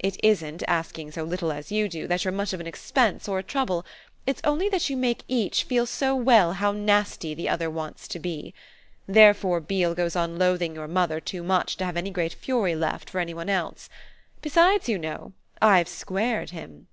[0.00, 3.38] It isn't, asking so little as you do, that you're much of an expense or
[3.38, 3.86] a trouble;
[4.26, 8.18] it's only that you make each feel so well how nasty the other wants to
[8.18, 8.52] be.
[9.06, 13.08] Therefore Beale goes on loathing your mother too much to have any great fury left
[13.08, 13.88] for any one else.
[14.42, 16.88] Besides, you know, I've squared him."